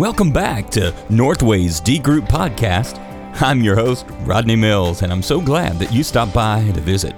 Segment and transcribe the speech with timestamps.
[0.00, 2.98] Welcome back to Northway's D Group Podcast.
[3.42, 7.14] I'm your host, Rodney Mills, and I'm so glad that you stopped by to visit.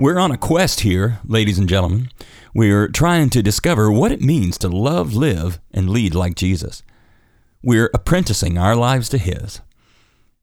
[0.00, 2.10] We're on a quest here, ladies and gentlemen.
[2.52, 6.82] We're trying to discover what it means to love, live, and lead like Jesus.
[7.62, 9.60] We're apprenticing our lives to His.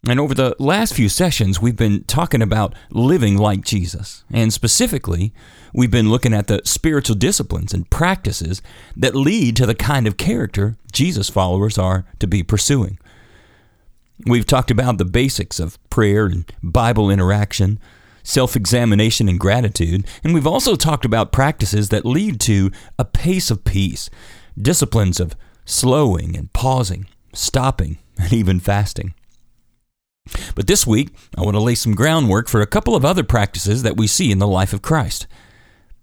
[0.08, 4.24] And over the last few sessions, we've been talking about living like Jesus.
[4.32, 5.34] And specifically,
[5.74, 8.62] we've been looking at the spiritual disciplines and practices
[8.96, 13.00] that lead to the kind of character Jesus followers are to be pursuing.
[14.28, 17.80] We've talked about the basics of prayer and Bible interaction,
[18.24, 23.50] self examination and gratitude, and we've also talked about practices that lead to a pace
[23.50, 24.10] of peace,
[24.60, 25.36] disciplines of
[25.66, 29.16] slowing and pausing, stopping, and even fasting.
[30.56, 33.84] But this week, I want to lay some groundwork for a couple of other practices
[33.84, 35.28] that we see in the life of Christ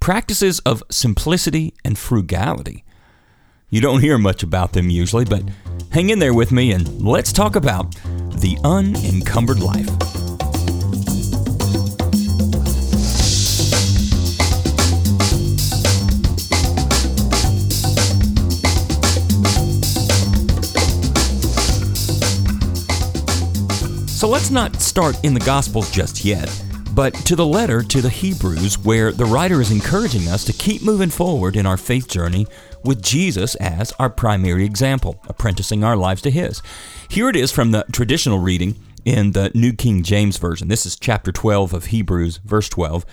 [0.02, 2.82] practices of simplicity and frugality.
[3.70, 5.44] You don't hear much about them usually, but
[5.92, 7.94] hang in there with me and let's talk about
[8.40, 10.21] the unencumbered life.
[24.22, 26.48] So let's not start in the Gospels just yet,
[26.92, 30.80] but to the letter to the Hebrews, where the writer is encouraging us to keep
[30.80, 32.46] moving forward in our faith journey
[32.84, 36.62] with Jesus as our primary example, apprenticing our lives to His.
[37.08, 40.68] Here it is from the traditional reading in the New King James Version.
[40.68, 43.04] This is chapter 12 of Hebrews, verse 12.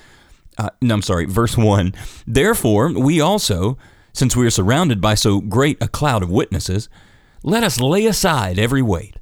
[0.59, 1.91] Uh, no, I'm sorry, verse 1.
[2.27, 3.79] Therefore, we also,
[4.13, 6.87] since we are surrounded by so great a cloud of witnesses,
[7.41, 9.15] let us lay aside every weight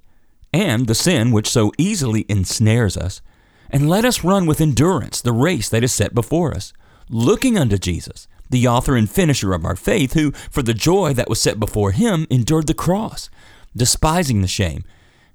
[0.53, 3.22] and the sin which so easily ensnares us,
[3.70, 6.73] and let us run with endurance the race that is set before us,
[7.09, 11.30] looking unto Jesus, the author and finisher of our faith, who, for the joy that
[11.30, 13.30] was set before him, endured the cross,
[13.75, 14.84] despising the shame,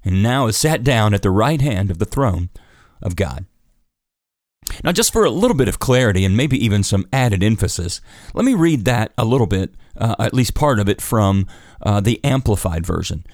[0.03, 2.49] and now is sat down at the right hand of the throne
[3.01, 3.45] of God.
[4.83, 8.01] Now, just for a little bit of clarity and maybe even some added emphasis,
[8.33, 11.47] let me read that a little bit, uh, at least part of it, from
[11.81, 13.25] uh, the Amplified Version.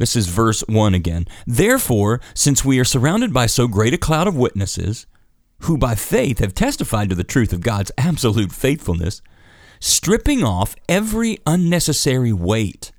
[0.00, 1.28] This is verse 1 again.
[1.46, 5.06] Therefore, since we are surrounded by so great a cloud of witnesses,
[5.64, 9.20] who by faith have testified to the truth of God's absolute faithfulness,
[9.78, 12.92] stripping off every unnecessary weight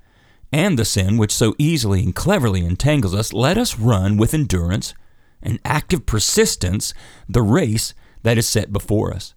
[0.53, 4.93] and the sin which so easily and cleverly entangles us, let us run with endurance
[5.41, 6.93] and active persistence
[7.27, 9.33] the race that is set before us.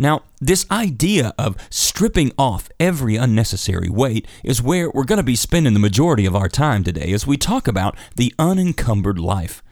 [0.00, 5.36] Now, this idea of stripping off every unnecessary weight is where we're going to be
[5.36, 9.62] spending the majority of our time today as we talk about the unencumbered life.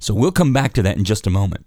[0.00, 1.66] So we'll come back to that in just a moment.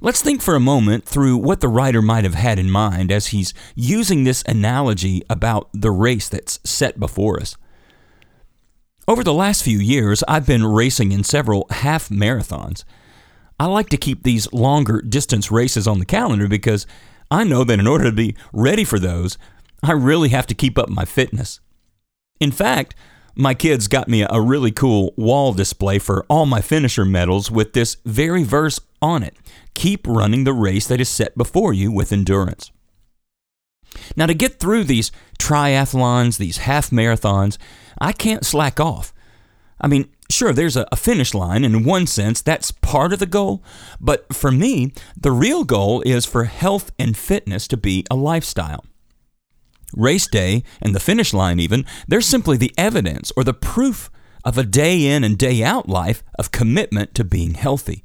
[0.00, 3.26] Let's think for a moment through what the writer might have had in mind as
[3.26, 7.54] he's using this analogy about the race that's set before us.
[9.06, 12.84] Over the last few years, I've been racing in several half marathons.
[13.58, 16.86] I like to keep these longer distance races on the calendar because
[17.30, 19.38] I know that in order to be ready for those,
[19.82, 21.60] I really have to keep up my fitness.
[22.40, 22.94] In fact,
[23.34, 27.72] my kids got me a really cool wall display for all my finisher medals with
[27.72, 29.36] this very verse on it
[29.74, 32.70] Keep running the race that is set before you with endurance.
[34.14, 37.56] Now, to get through these triathlons, these half marathons,
[37.98, 39.14] I can't slack off.
[39.80, 43.62] I mean, sure, there's a, finish line, in one sense, that's part of the goal.
[44.00, 48.84] But for me, the real goal is for health and fitness to be a lifestyle.
[49.94, 54.10] Race day and the finish line, even, they're simply the evidence or the proof
[54.44, 58.04] of a day in and day out life of commitment to being healthy.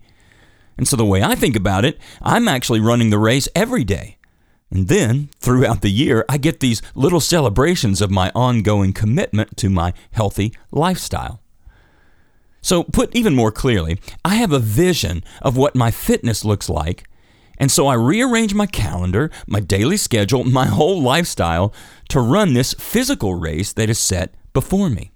[0.78, 4.18] And so, the way I think about it, I'm actually running the race every day.
[4.70, 9.70] And then, throughout the year, I get these little celebrations of my ongoing commitment to
[9.70, 11.42] my healthy lifestyle.
[12.66, 17.08] So, put even more clearly, I have a vision of what my fitness looks like,
[17.60, 21.76] and so I rearrange my calendar, my daily schedule, my whole lifestyle
[22.10, 25.12] to run this physical race that is set before me.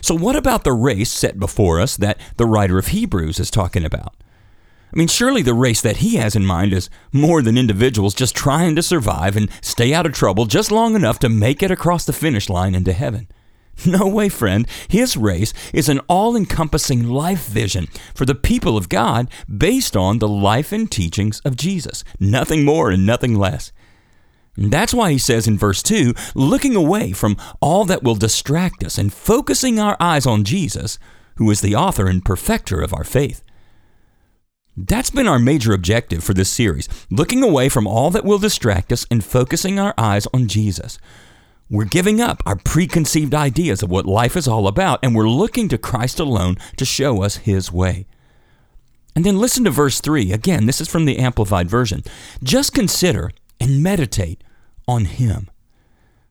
[0.00, 3.84] So, what about the race set before us that the writer of Hebrews is talking
[3.84, 4.14] about?
[4.94, 8.34] I mean, surely the race that he has in mind is more than individuals just
[8.34, 12.06] trying to survive and stay out of trouble just long enough to make it across
[12.06, 13.28] the finish line into heaven.
[13.86, 14.66] No way, friend.
[14.88, 20.18] His race is an all encompassing life vision for the people of God based on
[20.18, 22.04] the life and teachings of Jesus.
[22.18, 23.72] Nothing more and nothing less.
[24.56, 28.98] That's why he says in verse 2 looking away from all that will distract us
[28.98, 30.98] and focusing our eyes on Jesus,
[31.36, 33.42] who is the author and perfecter of our faith.
[34.76, 38.92] That's been our major objective for this series looking away from all that will distract
[38.92, 40.98] us and focusing our eyes on Jesus
[41.70, 45.68] We're giving up our preconceived ideas of what life is all about, and we're looking
[45.68, 48.06] to Christ alone to show us His way.
[49.16, 50.32] And then listen to verse 3.
[50.32, 52.02] Again, this is from the Amplified Version.
[52.42, 54.44] Just consider and meditate
[54.86, 55.48] on Him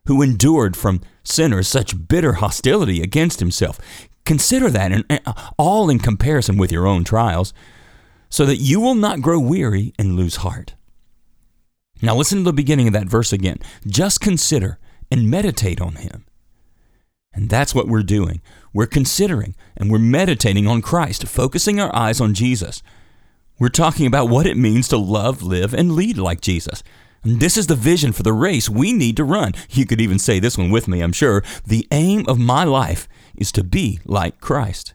[0.06, 3.80] who endured from sinners such bitter hostility against Himself.
[4.24, 5.20] Consider that, and
[5.58, 7.52] all in comparison with your own trials,
[8.28, 10.74] so that you will not grow weary and lose heart.
[12.02, 13.58] Now, listen to the beginning of that verse again.
[13.86, 14.78] Just consider
[15.14, 16.24] and meditate on Him.
[17.32, 18.42] And that's what we're doing.
[18.72, 22.82] We're considering and we're meditating on Christ, focusing our eyes on Jesus.
[23.60, 26.82] We're talking about what it means to love, live, and lead like Jesus.
[27.22, 29.52] And this is the vision for the race we need to run.
[29.70, 31.44] You could even say this one with me, I'm sure.
[31.64, 33.06] The aim of my life
[33.36, 34.94] is to be like Christ.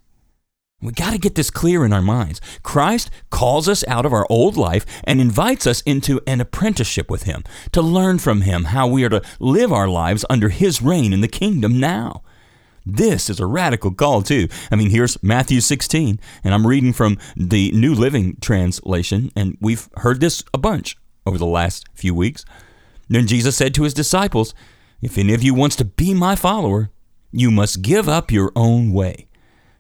[0.81, 2.39] We got to get this clear in our minds.
[2.63, 7.23] Christ calls us out of our old life and invites us into an apprenticeship with
[7.23, 7.43] Him,
[7.73, 11.19] to learn from Him how we are to live our lives under His reign in
[11.19, 12.23] the kingdom now.
[12.85, 14.47] This is a radical call, too.
[14.71, 19.89] I mean, here's Matthew 16, and I'm reading from the New Living Translation, and we've
[19.97, 20.95] heard this a bunch
[21.25, 22.45] over the last few weeks.
[23.09, 24.53] Then Jesus said to his disciples,
[25.01, 26.89] If any of you wants to be my follower,
[27.33, 29.28] you must give up your own way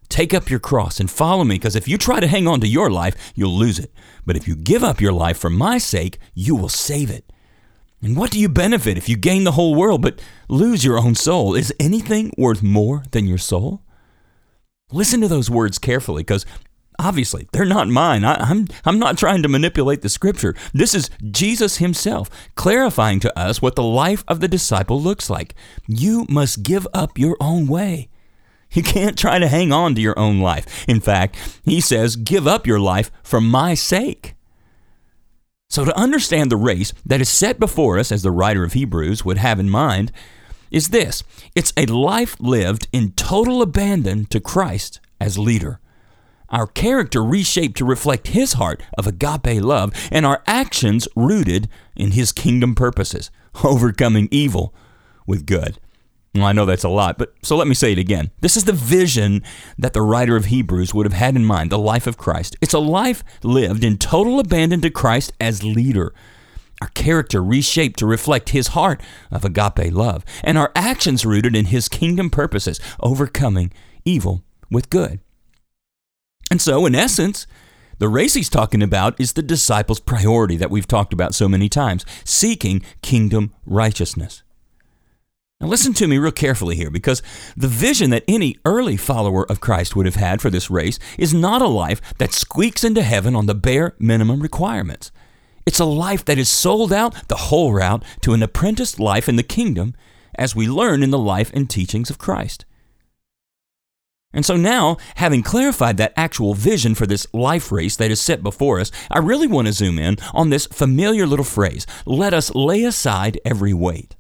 [0.09, 2.67] Take up your cross and follow me, because if you try to hang on to
[2.67, 3.93] your life, you'll lose it.
[4.25, 7.31] But if you give up your life for my sake, you will save it.
[8.01, 11.15] And what do you benefit if you gain the whole world but lose your own
[11.15, 11.53] soul?
[11.53, 13.83] Is anything worth more than your soul?
[14.91, 16.45] Listen to those words carefully, because
[16.97, 18.23] obviously they're not mine.
[18.23, 20.55] I, am I'm, I'm not trying to manipulate the scripture.
[20.73, 25.53] This is Jesus himself clarifying to us what the life of the disciple looks like.
[25.87, 28.09] You must give up your own way.
[28.75, 30.87] You can't try to hang on to your own life.
[30.87, 34.35] In fact, he says, Give up your life for my sake.
[35.69, 39.25] So, to understand the race that is set before us, as the writer of Hebrews
[39.25, 40.11] would have in mind,
[40.71, 41.23] is this
[41.55, 45.79] it's a life lived in total abandon to Christ as leader.
[46.49, 52.11] Our character reshaped to reflect His heart of agape love, and our actions rooted in
[52.11, 53.29] His kingdom purposes,
[53.63, 54.73] overcoming evil
[55.27, 55.79] with good.
[56.35, 58.29] Well, I know that's a lot, but so let me say it again.
[58.41, 59.41] This is the vision
[59.79, 62.55] that the writer of Hebrews would have had in mind the life of Christ.
[62.61, 66.13] It's a life lived in total abandon to Christ as leader.
[66.81, 71.65] Our character reshaped to reflect his heart of agape love, and our actions rooted in
[71.65, 73.71] his kingdom purposes, overcoming
[74.05, 75.19] evil with good.
[76.51, 77.47] And so, in essence,
[77.97, 81.67] the race he's talking about is the disciples' priority that we've talked about so many
[81.69, 84.43] times seeking kingdom righteousness.
[85.61, 87.21] Now, listen to me real carefully here because
[87.57, 91.33] the vision that any early follower of Christ would have had for this race is
[91.33, 95.11] not a life that squeaks into heaven on the bare minimum requirements.
[95.65, 99.35] It's a life that is sold out the whole route to an apprenticed life in
[99.35, 99.95] the kingdom,
[100.35, 102.63] as we learn in the life and teachings of Christ.
[104.31, 108.41] And so now, having clarified that actual vision for this life race that is set
[108.41, 112.55] before us, I really want to zoom in on this familiar little phrase let us
[112.55, 114.15] lay aside every weight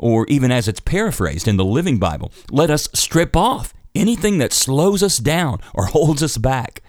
[0.00, 4.52] or even as it's paraphrased in the Living Bible, let us strip off anything that
[4.52, 6.82] slows us down or holds us back.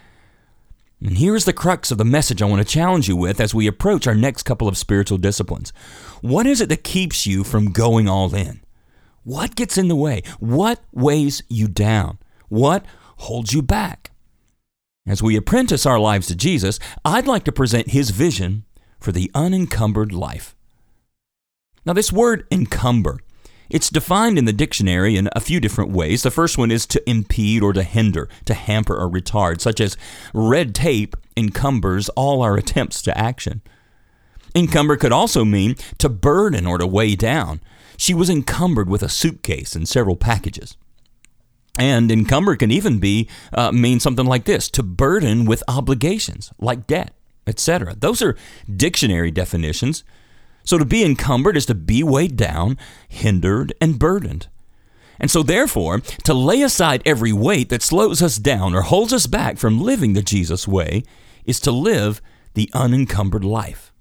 [1.01, 3.67] And here's the crux of the message I want to challenge you with as we
[3.67, 5.73] approach our next couple of spiritual disciplines.
[6.21, 8.61] What is it that keeps you from going all in?
[9.23, 10.23] What gets in the way?
[10.39, 12.17] What weighs you down?
[12.49, 12.85] What
[13.17, 14.11] holds you back?
[15.05, 18.65] As we apprentice our lives to Jesus, I'd like to present his vision
[18.99, 20.55] for the unencumbered life.
[21.85, 23.19] Now, this word encumber,
[23.69, 26.23] it's defined in the dictionary in a few different ways.
[26.23, 29.97] The first one is to impede or to hinder, to hamper or retard, such as
[30.33, 33.61] red tape encumbers all our attempts to action.
[34.53, 37.61] Encumber could also mean to burden or to weigh down.
[37.97, 40.75] She was encumbered with a suitcase and several packages.
[41.79, 46.85] And encumber can even be uh, mean something like this: to burden with obligations, like
[46.85, 47.15] debt,
[47.47, 47.95] etc.
[47.95, 48.35] Those are
[48.75, 50.03] dictionary definitions.
[50.63, 52.77] So to be encumbered is to be weighed down,
[53.07, 54.47] hindered, and burdened.
[55.19, 59.27] And so, therefore, to lay aside every weight that slows us down or holds us
[59.27, 61.03] back from living the Jesus way
[61.45, 62.21] is to live
[62.55, 63.93] the unencumbered life.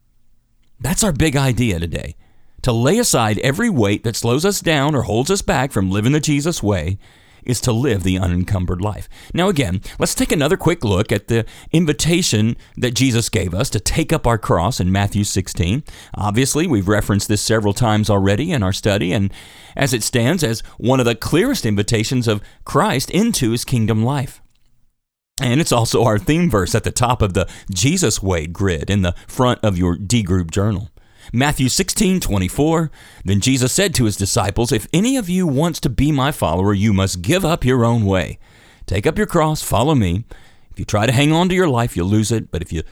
[0.80, 2.16] That's our big idea today.
[2.62, 6.12] To lay aside every weight that slows us down or holds us back from living
[6.12, 6.98] the Jesus way
[7.44, 9.09] is to live the unencumbered life.
[9.35, 13.80] Now, again, let's take another quick look at the invitation that Jesus gave us to
[13.80, 15.82] take up our cross in Matthew 16.
[16.14, 19.32] Obviously, we've referenced this several times already in our study, and
[19.76, 24.40] as it stands as one of the clearest invitations of Christ into his kingdom life.
[25.40, 29.02] And it's also our theme verse at the top of the Jesus Way grid in
[29.02, 30.90] the front of your D group journal.
[31.32, 32.90] Matthew 16, 24.
[33.25, 36.75] Then Jesus said to his disciples, If any of you wants to be my follower,
[36.75, 38.38] you must give up your own way.
[38.87, 40.25] Take up your cross, follow me.
[40.70, 42.50] If you try to hang on to your life, you'll lose it.
[42.50, 42.82] But if you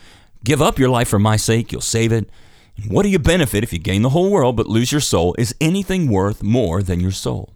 [0.44, 2.30] give up your life for my sake, you'll save it.
[2.76, 5.34] And what do you benefit if you gain the whole world but lose your soul?
[5.38, 7.54] Is anything worth more than your soul?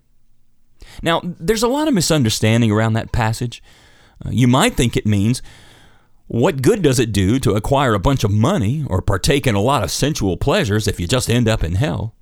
[1.03, 3.63] Now, there's a lot of misunderstanding around that passage.
[4.25, 5.43] Uh, you might think it means
[6.33, 9.61] what good does it do to acquire a bunch of money or partake in a
[9.61, 12.15] lot of sensual pleasures if you just end up in hell?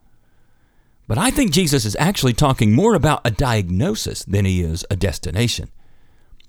[1.06, 4.96] But I think Jesus is actually talking more about a diagnosis than he is a
[4.96, 5.70] destination.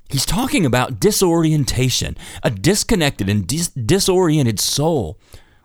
[0.10, 5.20] He's talking about disorientation, a disconnected and dis- disoriented soul,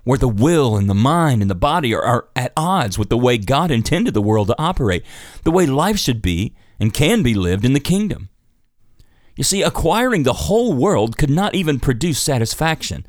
[0.05, 3.17] where the will and the mind and the body are, are at odds with the
[3.17, 5.03] way God intended the world to operate,
[5.45, 8.29] the way life should be and can be lived in the kingdom.
[9.37, 13.07] You see, acquiring the whole world could not even produce satisfaction,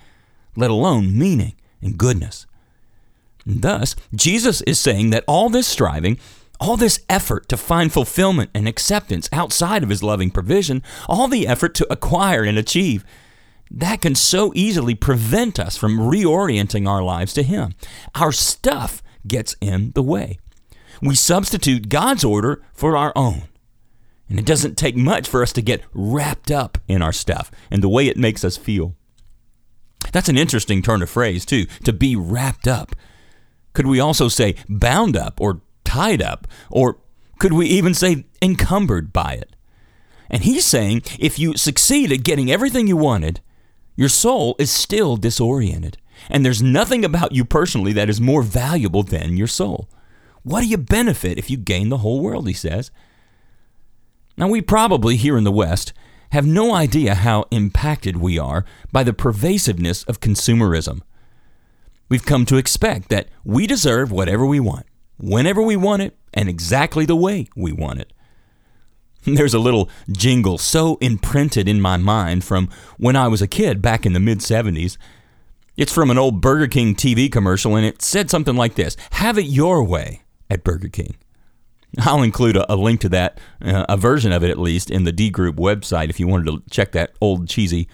[0.56, 2.46] let alone meaning and goodness.
[3.46, 6.20] And thus, Jesus is saying that all this striving,
[6.60, 11.48] all this effort to find fulfillment and acceptance outside of His loving provision, all the
[11.48, 13.06] effort to acquire and achieve,
[13.72, 17.74] that can so easily prevent us from reorienting our lives to Him.
[18.16, 20.40] Our stuff gets in the way.
[21.02, 23.44] We substitute God's order for our own.
[24.30, 27.82] And it doesn't take much for us to get wrapped up in our stuff and
[27.82, 28.96] the way it makes us feel.
[30.12, 32.96] That's an interesting turn of phrase, too, to be wrapped up.
[33.74, 36.48] Could we also say bound up or tied up?
[36.70, 36.98] Or
[37.40, 39.56] could we even say encumbered by it?
[40.30, 43.42] And he's saying if you succeed at getting everything you wanted,
[43.96, 45.98] your soul is still disoriented.
[46.30, 49.88] And there's nothing about you personally that is more valuable than your soul.
[50.44, 52.92] What do you benefit if you gain the whole world, he says?
[54.38, 55.94] Now, we probably here in the West
[56.32, 61.02] have no idea how impacted we are by the pervasiveness of consumerism.
[62.10, 64.86] We've come to expect that we deserve whatever we want,
[65.18, 68.14] whenever we want it, and exactly the way we want it.
[69.24, 73.82] There's a little jingle so imprinted in my mind from when I was a kid
[73.82, 74.98] back in the mid 70s.
[75.76, 79.38] It's from an old Burger King TV commercial, and it said something like this Have
[79.38, 81.16] it your way at Burger King.
[82.00, 85.04] I'll include a, a link to that, uh, a version of it at least, in
[85.04, 87.88] the D Group website if you wanted to check that old cheesy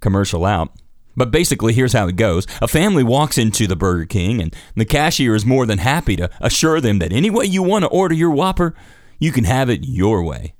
[0.00, 0.72] commercial out.
[1.16, 2.46] But basically, here's how it goes.
[2.62, 6.30] A family walks into the Burger King, and the cashier is more than happy to
[6.40, 8.74] assure them that any way you want to order your Whopper,
[9.18, 10.54] you can have it your way.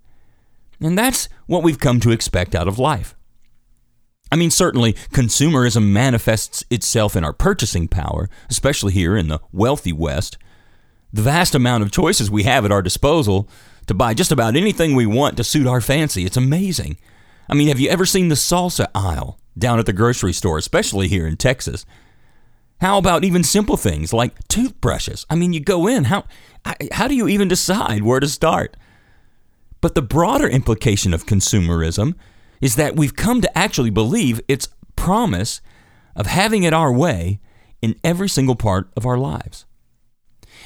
[0.81, 3.15] And that's what we've come to expect out of life.
[4.31, 9.93] I mean, certainly, consumerism manifests itself in our purchasing power, especially here in the wealthy
[9.93, 10.39] West
[11.12, 13.49] the vast amount of choices we have at our disposal
[13.87, 16.25] to buy just about anything we want to suit our fancy.
[16.25, 16.97] It's amazing.
[17.49, 21.09] I mean, have you ever seen the salsa aisle down at the grocery store, especially
[21.09, 21.85] here in Texas?
[22.81, 25.26] How about even simple things like toothbrushes?
[25.28, 26.25] I mean, you go in, how
[26.92, 28.76] how do you even decide where to start?
[29.81, 32.14] But the broader implication of consumerism
[32.61, 35.61] is that we've come to actually believe its promise
[36.16, 37.40] of having it our way
[37.81, 39.66] in every single part of our lives.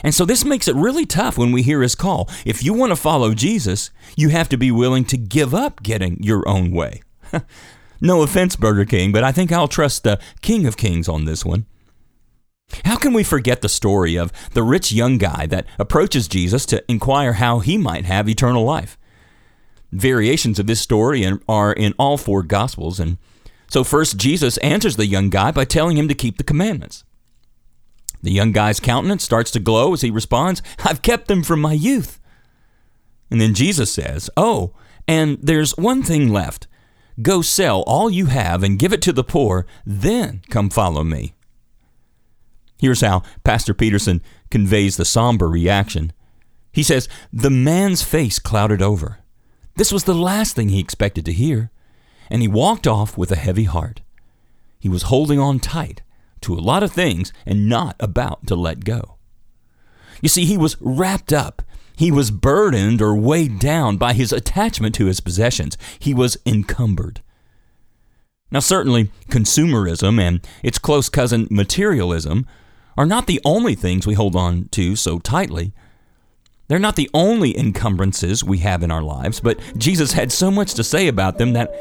[0.02, 2.28] And so this makes it really tough when we hear his call.
[2.44, 6.22] If you want to follow Jesus, you have to be willing to give up getting
[6.22, 7.02] your own way.
[8.00, 11.44] no offense, Burger King, but I think I'll trust the King of Kings on this
[11.44, 11.66] one.
[12.84, 16.84] How can we forget the story of the rich young guy that approaches Jesus to
[16.90, 18.98] inquire how he might have eternal life?
[19.92, 23.18] Variations of this story are in all four Gospels, and
[23.68, 27.04] so first Jesus answers the young guy by telling him to keep the commandments.
[28.26, 31.74] The young guy's countenance starts to glow as he responds, I've kept them from my
[31.74, 32.18] youth.
[33.30, 34.74] And then Jesus says, Oh,
[35.06, 36.66] and there's one thing left.
[37.22, 41.34] Go sell all you have and give it to the poor, then come follow me.
[42.80, 46.12] Here's how Pastor Peterson conveys the somber reaction.
[46.72, 49.20] He says, The man's face clouded over.
[49.76, 51.70] This was the last thing he expected to hear,
[52.28, 54.00] and he walked off with a heavy heart.
[54.80, 56.02] He was holding on tight
[56.42, 59.16] to a lot of things and not about to let go.
[60.20, 61.62] You see, he was wrapped up.
[61.96, 65.78] He was burdened or weighed down by his attachment to his possessions.
[65.98, 67.22] He was encumbered.
[68.50, 72.46] Now, certainly, consumerism and its close cousin materialism
[72.96, 75.72] are not the only things we hold on to so tightly.
[76.68, 80.74] They're not the only encumbrances we have in our lives, but Jesus had so much
[80.74, 81.72] to say about them that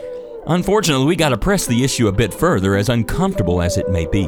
[0.48, 4.06] Unfortunately, we got to press the issue a bit further, as uncomfortable as it may
[4.06, 4.28] be.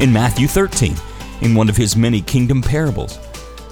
[0.00, 0.94] In Matthew 13,
[1.40, 3.18] in one of his many kingdom parables.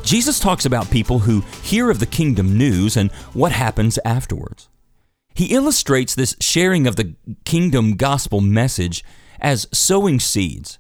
[0.02, 4.69] Jesus talks about people who hear of the kingdom news and what happens afterwards.
[5.35, 9.05] He illustrates this sharing of the kingdom gospel message
[9.41, 10.79] as sowing seeds.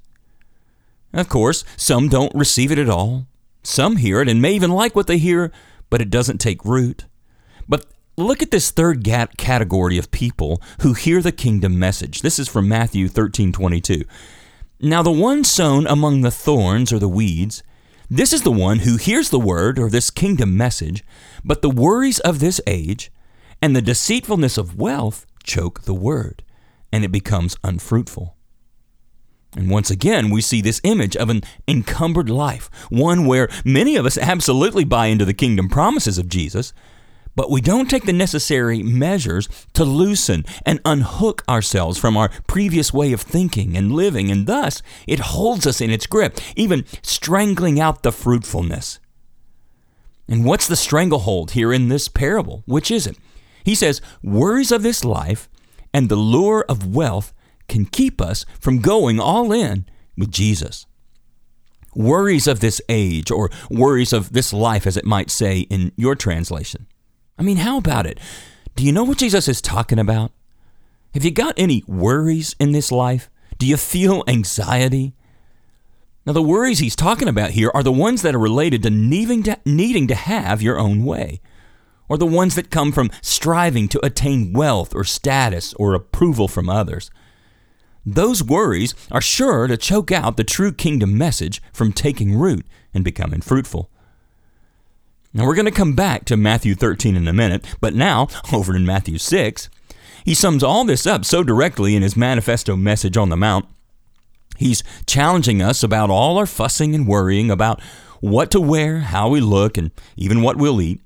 [1.12, 3.26] Of course, some don't receive it at all.
[3.62, 5.52] Some hear it and may even like what they hear,
[5.90, 7.04] but it doesn't take root.
[7.68, 9.04] But look at this third
[9.36, 12.22] category of people who hear the kingdom message.
[12.22, 14.04] This is from Matthew 13:22.
[14.80, 17.62] Now, the one sown among the thorns or the weeds,
[18.14, 21.02] this is the one who hears the word or this kingdom message,
[21.42, 23.10] but the worries of this age
[23.62, 26.42] and the deceitfulness of wealth choke the word,
[26.92, 28.36] and it becomes unfruitful.
[29.54, 34.04] And once again, we see this image of an encumbered life, one where many of
[34.04, 36.72] us absolutely buy into the kingdom promises of Jesus,
[37.36, 42.92] but we don't take the necessary measures to loosen and unhook ourselves from our previous
[42.92, 47.78] way of thinking and living, and thus it holds us in its grip, even strangling
[47.78, 48.98] out the fruitfulness.
[50.28, 52.62] And what's the stranglehold here in this parable?
[52.66, 53.18] Which is it?
[53.64, 55.48] He says, Worries of this life
[55.92, 57.32] and the lure of wealth
[57.68, 60.86] can keep us from going all in with Jesus.
[61.94, 66.14] Worries of this age, or worries of this life, as it might say in your
[66.14, 66.86] translation.
[67.38, 68.18] I mean, how about it?
[68.76, 70.32] Do you know what Jesus is talking about?
[71.12, 73.28] Have you got any worries in this life?
[73.58, 75.14] Do you feel anxiety?
[76.24, 79.42] Now, the worries he's talking about here are the ones that are related to needing
[79.42, 81.40] to, needing to have your own way,
[82.12, 86.68] or the ones that come from striving to attain wealth or status or approval from
[86.68, 87.10] others.
[88.04, 93.02] Those worries are sure to choke out the true kingdom message from taking root and
[93.02, 93.88] becoming fruitful.
[95.32, 98.76] Now we're going to come back to Matthew 13 in a minute, but now, over
[98.76, 99.70] in Matthew 6,
[100.22, 103.64] he sums all this up so directly in his manifesto message on the Mount.
[104.58, 107.80] He's challenging us about all our fussing and worrying about
[108.20, 111.00] what to wear, how we look, and even what we'll eat.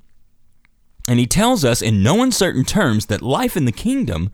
[1.09, 4.31] And he tells us in no uncertain terms that life in the kingdom,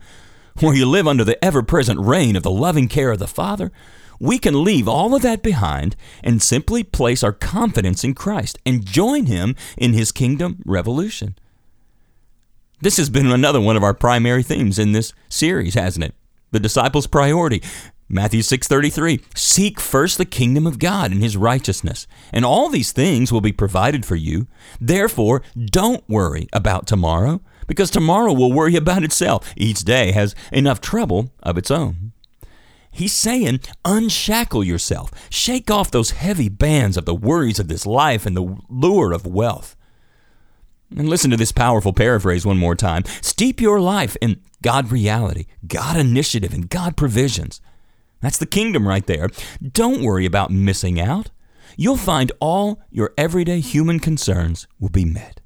[0.59, 3.71] where you live under the ever present reign of the loving care of the Father,
[4.19, 8.85] we can leave all of that behind and simply place our confidence in Christ and
[8.85, 11.35] join Him in His kingdom revolution.
[12.81, 16.15] This has been another one of our primary themes in this series, hasn't it?
[16.51, 17.63] The disciples' priority.
[18.09, 23.31] Matthew 6:33 Seek first the kingdom of God and his righteousness and all these things
[23.31, 24.47] will be provided for you
[24.79, 30.81] therefore don't worry about tomorrow because tomorrow will worry about itself each day has enough
[30.81, 32.13] trouble of its own
[32.95, 35.11] He's saying, unshackle yourself.
[35.31, 39.25] Shake off those heavy bands of the worries of this life and the lure of
[39.25, 39.75] wealth.
[40.95, 43.03] And listen to this powerful paraphrase one more time.
[43.21, 47.61] Steep your life in God reality, God initiative, and God provisions.
[48.23, 49.29] That's the kingdom right there.
[49.61, 51.29] Don't worry about missing out.
[51.75, 55.41] You'll find all your everyday human concerns will be met.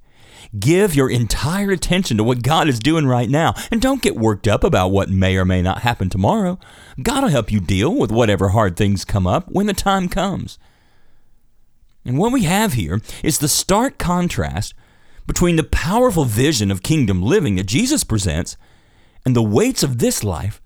[0.58, 4.48] Give your entire attention to what God is doing right now and don't get worked
[4.48, 6.60] up about what may or may not happen tomorrow.
[7.02, 10.60] God will help you deal with whatever hard things come up when the time comes.
[12.06, 14.76] And what we have here is the stark contrast
[15.26, 18.56] between the powerful vision of kingdom living that Jesus presents
[19.26, 20.62] and the weights of this life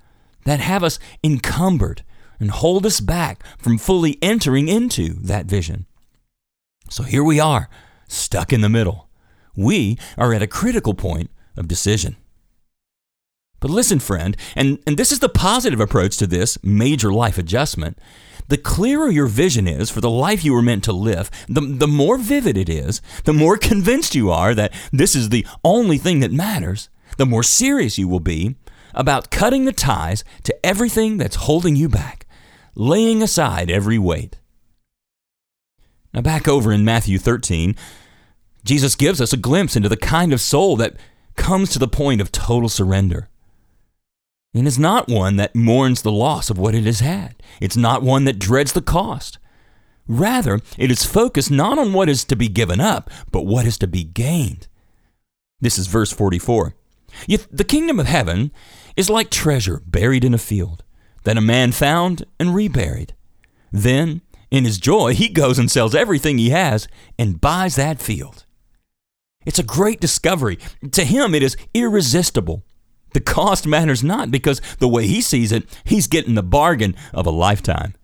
[0.45, 2.04] that have us encumbered
[2.39, 5.86] and hold us back from fully entering into that vision.
[6.89, 7.69] So here we are,
[8.08, 9.08] stuck in the middle
[9.56, 12.15] we are at a critical point of decision.
[13.60, 17.97] But listen, friend, and, and this is the positive approach to this major life adjustment.
[18.47, 21.88] The clearer your vision is for the life you were meant to live, the, the
[21.88, 26.21] more vivid it is, the more convinced you are that this is the only thing
[26.21, 28.56] that matters, the more serious you will be
[28.93, 32.25] about cutting the ties to everything that's holding you back,
[32.75, 34.38] laying aside every weight.
[36.13, 37.75] Now, back over in Matthew 13,
[38.63, 40.95] Jesus gives us a glimpse into the kind of soul that
[41.36, 43.30] comes to the point of total surrender.
[44.54, 47.36] And is not one that mourns the loss of what it has had.
[47.62, 49.38] It's not one that dreads the cost.
[50.08, 53.77] Rather, it is focused not on what is to be given up, but what is
[53.77, 54.67] to be gained.
[55.62, 56.75] This is verse 44.
[57.27, 58.51] Yet The kingdom of heaven
[58.95, 60.84] is like treasure buried in a field
[61.23, 63.13] that a man found and reburied.
[63.71, 68.45] Then, in his joy, he goes and sells everything he has and buys that field.
[69.45, 70.60] It's a great discovery.
[70.91, 72.63] To him, it is irresistible.
[73.13, 77.25] The cost matters not because the way he sees it, he's getting the bargain of
[77.25, 77.95] a lifetime.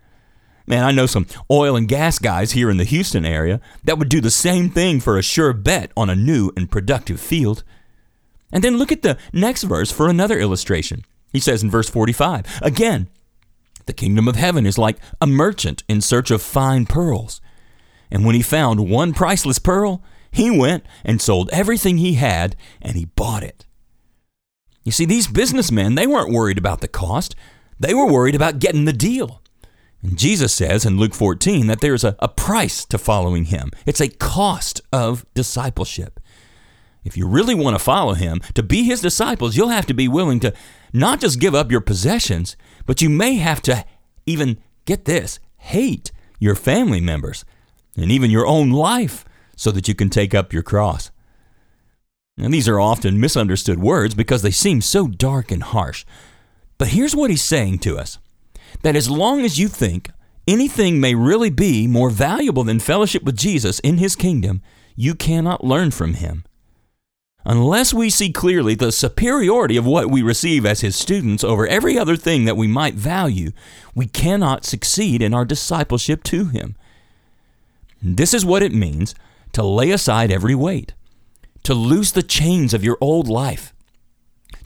[0.65, 4.09] Man, I know some oil and gas guys here in the Houston area that would
[4.09, 7.63] do the same thing for a sure bet on a new and productive field.
[8.51, 11.03] And then look at the next verse for another illustration.
[11.33, 13.09] He says in verse 45 Again,
[13.85, 17.41] The kingdom of heaven is like a merchant in search of fine pearls.
[18.09, 22.95] And when he found one priceless pearl, he went and sold everything he had and
[22.95, 23.65] he bought it.
[24.83, 27.35] You see, these businessmen, they weren't worried about the cost,
[27.79, 29.41] they were worried about getting the deal.
[30.01, 33.99] And Jesus says in Luke 14 that there's a, a price to following him, it's
[33.99, 36.19] a cost of discipleship.
[37.07, 40.09] If you really want to follow him, to be his disciples, you'll have to be
[40.09, 40.53] willing to
[40.91, 43.85] not just give up your possessions, but you may have to
[44.25, 47.45] even, get this, hate your family members
[47.95, 49.23] and even your own life
[49.55, 51.09] so that you can take up your cross.
[52.37, 56.05] Now, these are often misunderstood words because they seem so dark and harsh.
[56.77, 58.19] But here's what he's saying to us
[58.81, 60.11] that as long as you think
[60.45, 64.61] anything may really be more valuable than fellowship with Jesus in his kingdom,
[64.97, 66.43] you cannot learn from him.
[67.49, 71.97] Unless we see clearly the superiority of what we receive as his students over every
[71.97, 73.51] other thing that we might value,
[73.95, 76.75] we cannot succeed in our discipleship to him.
[78.01, 79.15] This is what it means
[79.53, 80.93] to lay aside every weight,
[81.63, 83.73] to loose the chains of your old life,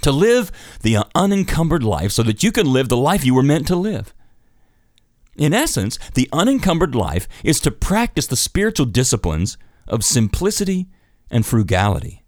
[0.01, 3.67] to live the unencumbered life so that you can live the life you were meant
[3.67, 4.11] to live.
[5.37, 9.55] In essence, the unencumbered life is to practice the spiritual disciplines
[9.87, 10.87] of simplicity
[11.29, 12.20] and frugality.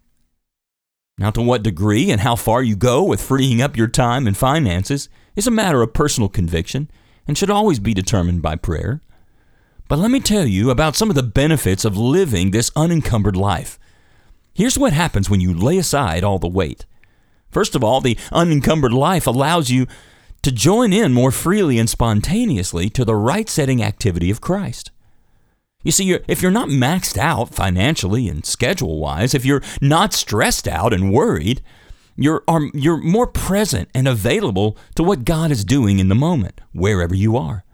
[1.16, 4.36] Now, to what degree and how far you go with freeing up your time and
[4.36, 6.90] finances is a matter of personal conviction
[7.28, 9.00] and should always be determined by prayer.
[9.86, 13.78] But let me tell you about some of the benefits of living this unencumbered life.
[14.54, 16.84] Here's what happens when you lay aside all the weight.
[17.48, 19.86] First of all, the unencumbered life allows you
[20.42, 24.90] to join in more freely and spontaneously to the right setting activity of Christ.
[25.84, 30.66] You see, if you're not maxed out financially and schedule wise, if you're not stressed
[30.66, 31.62] out and worried,
[32.16, 36.60] you're, are, you're more present and available to what God is doing in the moment,
[36.72, 37.64] wherever you are.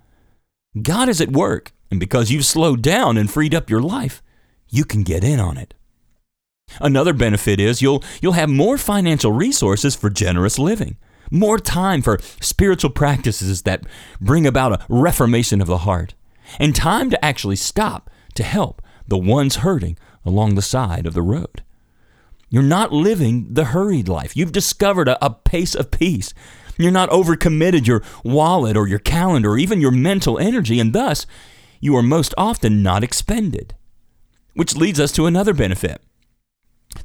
[0.81, 4.23] God is at work, and because you've slowed down and freed up your life,
[4.68, 5.75] you can get in on it.
[6.81, 10.96] Another benefit is you'll, you'll have more financial resources for generous living,
[11.31, 13.85] more time for spiritual practices that
[14.20, 16.14] bring about a reformation of the heart,
[16.59, 21.23] and time to actually stop to help the ones hurting along the side of the
[21.23, 21.63] road.
[22.49, 24.37] You're not living the hurried life.
[24.37, 26.35] You've discovered a, a pace of peace.
[26.77, 31.27] You're not overcommitted your wallet or your calendar or even your mental energy, and thus
[31.79, 33.75] you are most often not expended.
[34.55, 36.03] Which leads us to another benefit.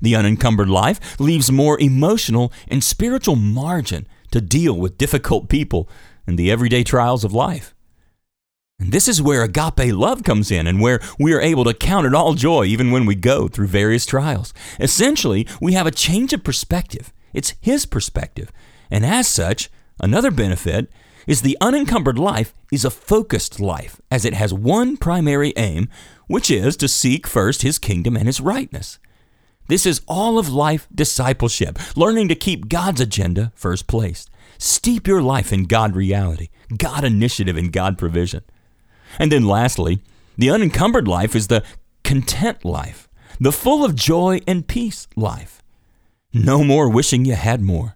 [0.02, 5.88] The unencumbered life leaves more emotional and spiritual margin to deal with difficult people
[6.26, 7.75] and the everyday trials of life.
[8.80, 12.06] And this is where agape love comes in and where we are able to count
[12.06, 14.54] it all joy even when we go through various trials.
[14.80, 17.14] Essentially, we have a change of perspective.
[17.34, 18.52] It's His perspective.
[18.92, 19.70] And as such,
[20.02, 20.92] another benefit
[21.26, 25.90] is the unencumbered life is a focused life, as it has one primary aim,
[26.28, 29.00] which is to seek first His kingdom and His rightness.
[29.68, 34.28] This is all of life discipleship, learning to keep God's agenda first place.
[34.58, 38.44] Steep your life in God reality, God initiative, and God provision.
[39.20, 40.00] And then lastly,
[40.38, 41.64] the unencumbered life is the
[42.04, 43.08] content life,
[43.40, 45.62] the full of joy and peace life.
[46.34, 47.96] No more wishing you had more,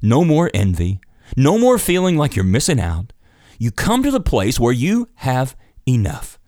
[0.00, 1.00] no more envy,
[1.36, 3.12] no more feeling like you're missing out.
[3.58, 6.38] You come to the place where you have enough.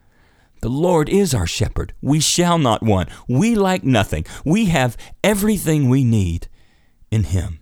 [0.60, 1.92] The Lord is our shepherd.
[2.00, 3.10] We shall not want.
[3.28, 4.24] We lack nothing.
[4.44, 6.48] We have everything we need
[7.10, 7.60] in Him.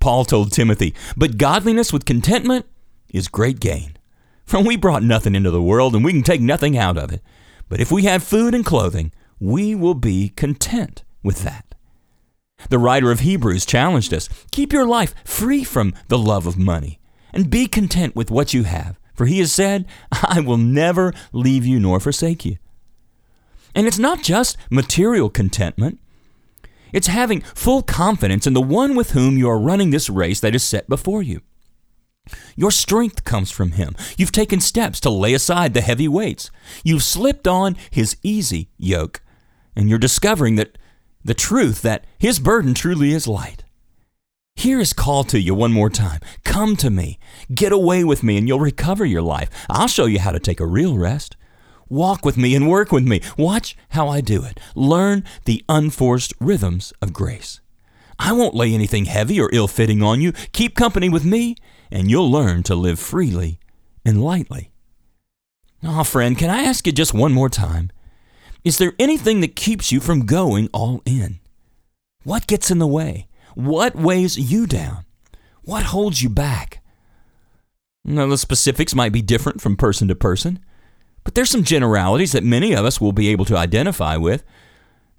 [0.00, 2.66] Paul told Timothy, But godliness with contentment
[3.12, 3.95] is great gain.
[4.46, 7.20] For we brought nothing into the world, and we can take nothing out of it.
[7.68, 11.74] But if we have food and clothing, we will be content with that.
[12.70, 16.98] The writer of Hebrews challenged us keep your life free from the love of money
[17.32, 18.98] and be content with what you have.
[19.14, 22.56] For he has said, I will never leave you nor forsake you.
[23.74, 25.98] And it's not just material contentment,
[26.92, 30.54] it's having full confidence in the one with whom you are running this race that
[30.54, 31.42] is set before you.
[32.56, 33.94] Your strength comes from him.
[34.16, 36.50] You've taken steps to lay aside the heavy weights.
[36.84, 39.22] You've slipped on his easy yoke,
[39.74, 40.76] and you're discovering that
[41.26, 43.64] the truth that His burden truly is light.
[44.54, 47.18] Here is call to you one more time Come to me,
[47.52, 49.50] get away with me, and you'll recover your life.
[49.68, 51.36] I'll show you how to take a real rest.
[51.88, 53.22] Walk with me and work with me.
[53.36, 54.60] Watch how I do it.
[54.76, 57.60] Learn the unforced rhythms of grace.
[58.20, 60.30] I won't lay anything heavy or ill fitting on you.
[60.52, 61.56] Keep company with me,
[61.90, 63.58] and you'll learn to live freely
[64.04, 64.70] and lightly.
[65.82, 67.90] Ah, oh, friend, can I ask you just one more time?
[68.64, 71.38] Is there anything that keeps you from going all in?
[72.24, 73.28] What gets in the way?
[73.54, 75.04] What weighs you down?
[75.62, 76.82] What holds you back?
[78.04, 80.60] Now, the specifics might be different from person to person,
[81.24, 84.44] but there's some generalities that many of us will be able to identify with.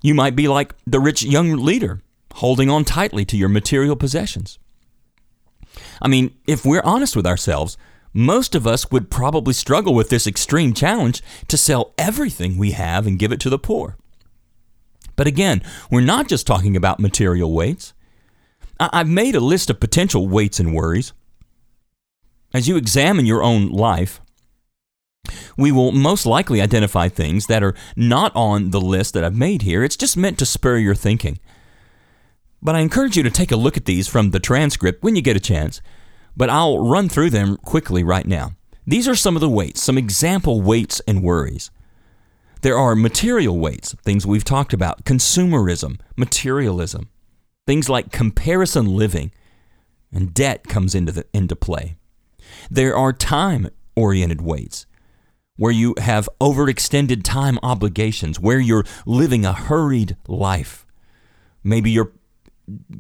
[0.02, 2.02] You might be like the rich young leader,
[2.36, 4.60] holding on tightly to your material possessions.
[6.02, 7.78] I mean, if we're honest with ourselves,
[8.14, 13.06] most of us would probably struggle with this extreme challenge to sell everything we have
[13.06, 13.98] and give it to the poor.
[15.16, 15.62] But again,
[15.92, 17.94] we're not just talking about material weights.
[18.80, 21.14] I've made a list of potential weights and worries.
[22.54, 24.22] As you examine your own life,
[25.58, 29.64] we will most likely identify things that are not on the list that I've made
[29.64, 29.84] here.
[29.84, 31.40] It's just meant to spur your thinking.
[32.68, 35.22] But I encourage you to take a look at these from the transcript when you
[35.22, 35.82] get a chance.
[36.36, 38.58] But I'll run through them quickly right now.
[38.86, 41.72] These are some of the weights, some example weights and worries.
[42.64, 47.08] There are material weights, things we've talked about, consumerism, materialism,
[47.66, 49.32] things like comparison living,
[50.12, 51.96] and debt comes into, the, into play.
[52.70, 54.86] There are time oriented weights,
[55.56, 60.86] where you have overextended time obligations, where you're living a hurried life.
[61.64, 62.12] Maybe you're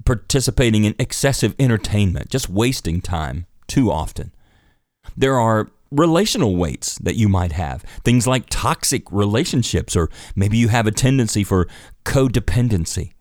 [0.05, 4.33] participating in excessive entertainment, just wasting time too often.
[5.15, 10.67] There are relational weights that you might have, things like toxic relationships, or maybe you
[10.67, 11.67] have a tendency for
[12.05, 13.11] codependency.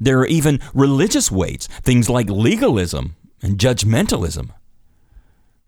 [0.00, 4.50] There are even religious weights, things like legalism and judgmentalism.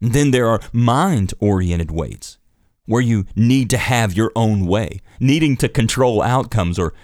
[0.00, 2.38] And then there are mind oriented weights,
[2.86, 6.94] where you need to have your own way, needing to control outcomes or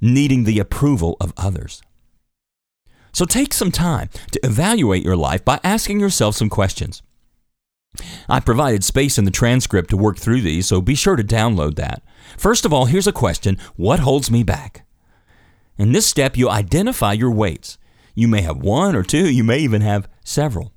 [0.00, 1.82] needing the approval of others.
[3.16, 7.02] So take some time to evaluate your life by asking yourself some questions.
[8.28, 11.76] I provided space in the transcript to work through these, so be sure to download
[11.76, 12.02] that.
[12.36, 14.84] First of all, here's a question What holds me back?
[15.78, 17.78] In this step, you identify your weights.
[18.14, 20.74] You may have one or two, you may even have several.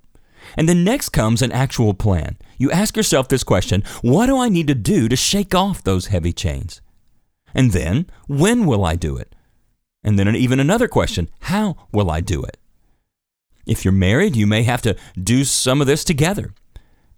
[0.55, 2.37] And then next comes an actual plan.
[2.57, 6.07] You ask yourself this question What do I need to do to shake off those
[6.07, 6.79] heavy chains?
[7.53, 9.35] And then, when will I do it?
[10.03, 12.57] And then even another question how will I do it?
[13.65, 16.53] If you're married, you may have to do some of this together.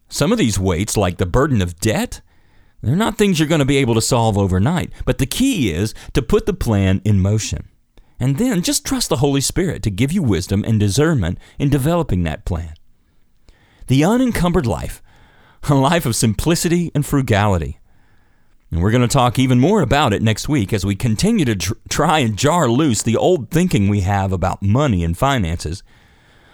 [0.10, 2.22] Some of these weights, like the burden of debt,
[2.82, 5.94] they're not things you're going to be able to solve overnight, but the key is
[6.14, 7.70] to put the plan in motion.
[8.20, 12.24] And then just trust the Holy Spirit to give you wisdom and discernment in developing
[12.24, 12.74] that plan.
[13.88, 15.02] The unencumbered life,
[15.70, 17.80] a life of simplicity and frugality,
[18.72, 21.56] and we're going to talk even more about it next week as we continue to
[21.56, 25.84] tr- try and jar loose the old thinking we have about money and finances.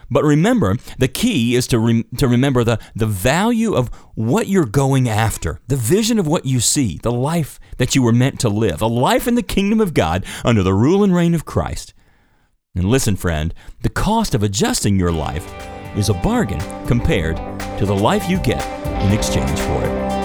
[0.10, 4.65] But remember, the key is to, re- to remember the, the value of what you're
[4.65, 8.49] going after, the vision of what you see, the life that you were meant to
[8.49, 11.93] live, a life in the kingdom of God under the rule and reign of Christ.
[12.73, 15.45] And listen, friend, the cost of adjusting your life
[15.95, 17.38] is a bargain compared
[17.77, 18.65] to the life you get
[19.03, 20.16] in exchange for it.